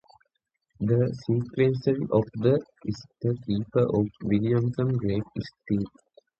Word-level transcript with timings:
The 0.79 0.97
Secretary 1.27 2.07
of 2.11 2.23
State 2.35 2.63
is 2.85 3.05
the 3.21 3.37
keeper 3.45 3.81
of 3.87 4.07
Wisconsin's 4.23 4.97
great 4.97 5.23
seal. 5.69 5.83